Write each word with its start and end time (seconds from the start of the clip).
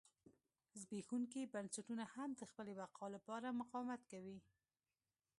زبېښونکي 0.81 1.41
بنسټونه 1.53 2.03
هم 2.15 2.29
د 2.39 2.41
خپلې 2.51 2.73
بقا 2.79 3.05
لپاره 3.15 3.57
مقاومت 3.59 4.01
کوي. 4.11 4.37